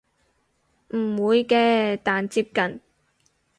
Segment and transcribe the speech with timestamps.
[0.95, 2.81] 唔會嘅但接近